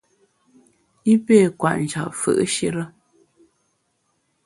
I 1.13 1.15
pé 1.27 1.37
kwet 1.59 1.77
njap 1.83 2.11
fù’shire. 2.21 2.83